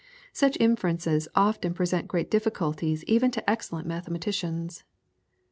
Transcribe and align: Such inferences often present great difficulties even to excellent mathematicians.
Such 0.33 0.57
inferences 0.59 1.27
often 1.35 1.75
present 1.75 2.07
great 2.07 2.31
difficulties 2.31 3.03
even 3.03 3.29
to 3.29 3.47
excellent 3.47 3.85
mathematicians. 3.87 4.83